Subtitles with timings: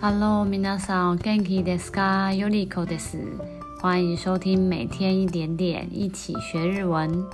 [0.00, 2.32] Hello，皆さん、元気ですか？
[2.32, 3.18] よりこです。
[3.80, 7.24] 欢迎收听每天一点点，一起学日文。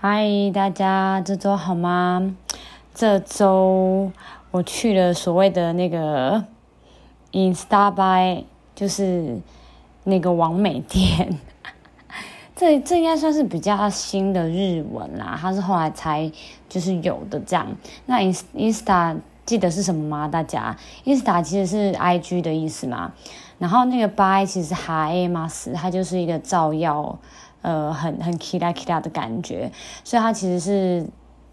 [0.00, 2.34] 嗨，大家这周好吗？
[2.94, 4.10] 这周
[4.50, 6.44] 我去了所谓的那个
[7.32, 9.40] Instabuy，就是
[10.04, 11.38] 那个网美店。
[12.57, 16.29] 这这应该算是比较新的日文啦，它是后来才
[16.67, 17.67] 就是有的这样。
[18.07, 18.19] 那
[18.55, 19.15] Insta
[19.45, 20.27] 记得是什么吗？
[20.27, 20.75] 大家
[21.05, 23.13] ，Insta 其实是 IG 的意思嘛。
[23.59, 27.19] 然后那个 By 其实哈耶马斯，它就是一个照耀，
[27.61, 29.71] 呃，很很 kira kira 的感觉，
[30.03, 31.07] 所以它其实是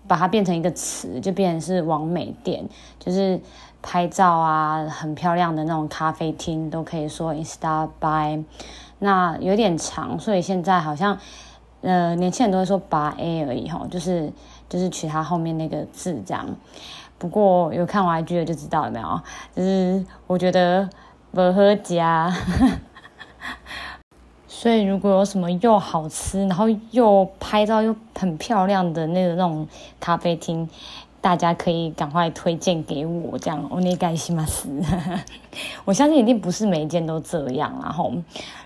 [0.07, 2.69] 把它变成一个词，就变成是网美店，
[2.99, 3.41] 就是
[3.83, 8.45] 拍照啊，很漂亮的那种咖啡厅都可以说 Insta By。
[9.01, 11.19] 那有点长，所以现在好像，
[11.83, 14.33] 呃，年轻人都会说八 A 而已吼，就是
[14.69, 16.47] 就是取它后面那个字这样。
[17.19, 19.21] 不过有看完剧的就知道了没有？
[19.55, 20.89] 就是我觉得
[21.33, 22.33] 不合家，
[24.64, 29.68] 所以如果有什么又好吃，然后又拍照又很漂亮的那个那种
[30.00, 30.70] 咖啡厅。
[31.22, 34.70] 大家可以赶快推荐给我，这样お愿いします。
[35.84, 38.14] 我相信一定不是每一件都这样，然后，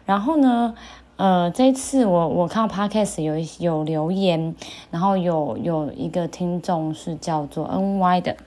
[0.05, 0.75] 然后呢，
[1.16, 4.53] 呃，这一次我我看到 Podcast 有有留言，
[4.91, 8.38] 然后有有一个听众是叫做 NY 的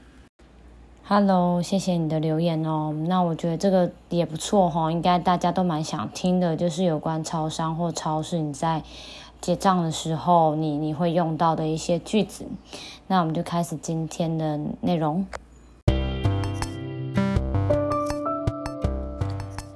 [1.13, 2.95] ，Hello，谢谢你的留言哦。
[3.09, 8.81] 那我觉得这个也不错哈，应该大家都蛮想听的，就是有关超商或超市你在
[9.41, 12.45] 结账的时候，你你会用到的一些句子。
[13.07, 15.25] 那我们就开始今天的内容。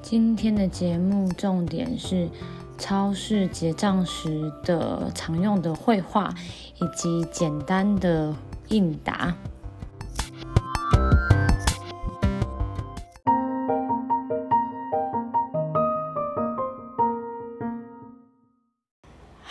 [0.02, 2.30] 今天的节目重点是
[2.78, 6.34] 超市结账时的常用的会话，
[6.78, 8.34] 以及简单的
[8.70, 9.36] 应答。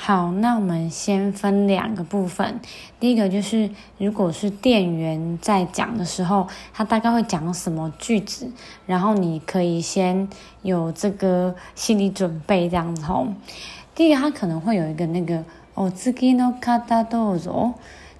[0.03, 2.61] 好，那我们先分两个部分。
[3.01, 8.49] 第一个就是，如果是店员在讲的时候，他大概会讲什么句子，
[8.85, 10.27] 然后你可以先
[10.61, 13.27] 有这个心理准备，这样子吼。
[13.93, 15.43] 第一个，他可能会有一个那个
[15.75, 17.73] お次の方どうぞ，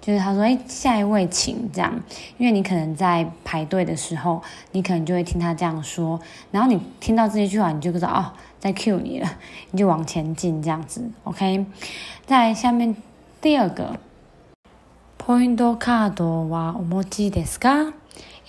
[0.05, 1.99] 就是他说，哎、下一位请这样，
[2.37, 4.43] 因为你可能在排队的时候，
[4.73, 6.21] 你可能就会听他这样说，
[6.51, 9.33] 然后你听到这一句话，你就知道哦，在 Q 你了，
[9.73, 11.65] 你就往前进这样子，OK。
[12.27, 12.95] 在下面
[13.41, 13.99] 第二个
[15.19, 17.95] ，Point card 哇，お持ちですか？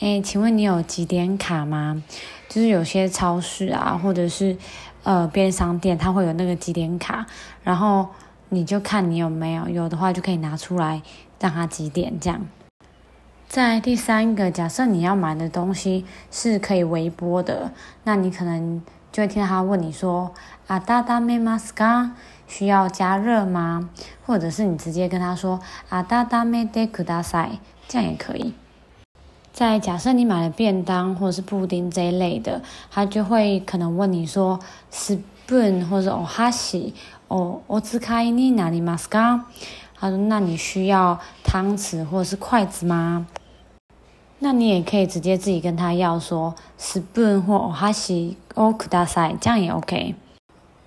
[0.01, 2.03] 哎，请问你有几点卡吗？
[2.49, 4.57] 就是有些超市啊，或者是
[5.03, 7.25] 呃便商店，它会有那个几点卡，
[7.63, 8.07] 然后
[8.49, 11.01] 你就看你有没有，有的话就可以拿出来
[11.38, 12.46] 让它集点这样。
[13.48, 17.72] 在第三个，假设你要买的东西是可以微波的，
[18.04, 18.82] 那你可能。
[19.12, 20.30] 就会听到他问你说：“
[20.68, 22.10] あたためますか？
[22.46, 23.88] 需要加热吗？”
[24.24, 25.58] 或者是你直接跟他说：“
[25.90, 27.58] あたためてください。”
[27.90, 28.54] 这样也可以。
[29.52, 34.60] 在假设你买了便当或者是布丁这一类的，他就会可能问你说：“
[34.92, 35.18] ス
[35.48, 36.92] プーン或者お箸、
[37.26, 39.40] おお使いになりますか？”
[39.98, 43.26] 他说：“那你需要汤匙或者是筷子吗？”
[44.42, 50.14] 那你也可以直接自己跟他要说 spoon 或お箸をください，这样也 OK。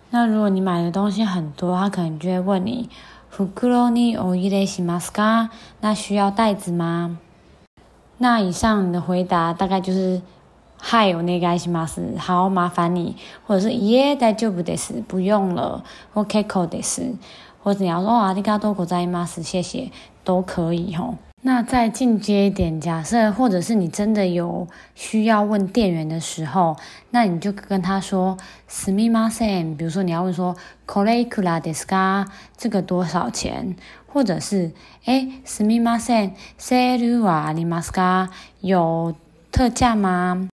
[0.10, 2.90] 那如果你买的东西很多，他可能就会问你
[3.32, 5.50] 袋にお入れしますか？
[5.82, 7.18] 那需要袋子吗？
[8.18, 10.22] 那以上你的回答大概就是
[10.80, 13.16] はいお愿いします，好，麻烦你，
[13.48, 15.84] 或者是いえ大丈夫です，不用了，
[16.14, 17.16] 或结构です，
[17.68, 19.92] 或者你要说ありがとうございます，谢谢，
[20.24, 21.16] 都可以吼。
[21.46, 24.66] 那再进阶一点，假设或者是你真的有
[24.96, 26.78] 需要问店员的时候，
[27.12, 28.38] 那你就跟他说“
[28.70, 29.76] すみません”。
[29.78, 30.56] 比如说你要问说“
[30.88, 32.28] これいくらですか？”
[32.58, 33.76] 这个多少钱？
[34.08, 34.72] 或者是“
[35.04, 38.30] 哎，すみません，セールはありますか？”
[38.62, 39.14] 有
[39.52, 40.48] 特价吗？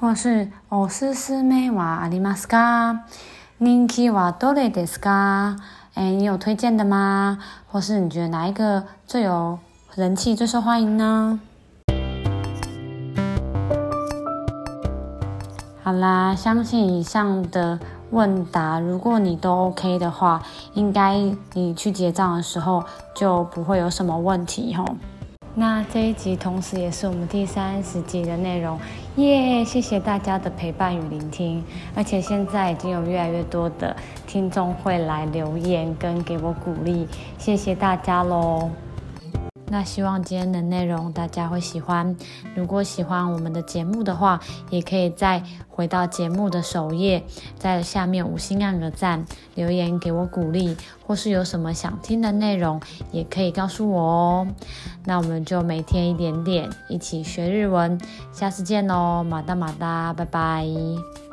[0.00, 3.04] 或是“おすすめはありますか？”
[3.60, 5.58] 人気はどれですか？
[5.78, 7.37] す哎，你有推荐的吗？
[7.67, 9.59] 或是你觉得哪一个最有
[9.95, 11.41] 人气最受欢迎呢？
[15.83, 17.77] 好啦，相信以上的
[18.11, 20.41] 问答，如果你都 OK 的话，
[20.73, 21.17] 应该
[21.51, 22.81] 你去结账的时候
[23.13, 24.85] 就不会有什么问题吼。
[25.55, 28.79] 那这一集同时也是我们第三十集的内容，
[29.17, 29.65] 耶！
[29.65, 31.63] 谢谢大家的陪伴与聆听，
[31.95, 33.93] 而且现在已经有越来越多的
[34.25, 37.07] 听众会来留言跟给我鼓励，
[37.37, 38.69] 谢谢大家喽。
[39.69, 42.15] 那希望今天的内容大家会喜欢。
[42.55, 44.39] 如果喜欢我们的节目的话，
[44.69, 47.23] 也可以再回到节目的首页，
[47.57, 49.25] 在下面五星按个赞，
[49.55, 50.75] 留言给我鼓励，
[51.05, 52.81] 或是有什么想听的内容，
[53.11, 54.47] 也可以告诉我哦。
[55.05, 57.99] 那我们就每天一点点，一起学日文。
[58.31, 61.28] 下次见喽，马达马达，拜拜。